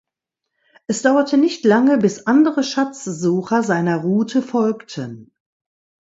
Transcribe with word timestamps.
Es 0.87 1.03
dauerte 1.03 1.37
nicht 1.37 1.63
lange 1.63 1.99
bis 1.99 2.25
andere 2.25 2.63
Schatzsucher 2.63 3.61
seiner 3.61 3.97
Route 3.97 4.41
folgten. 4.41 5.31